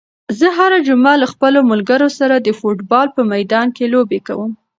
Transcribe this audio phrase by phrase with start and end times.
[0.39, 4.51] زه هره جمعه له خپلو ملګرو سره د فوټبال په میدان کې لوبې کوم.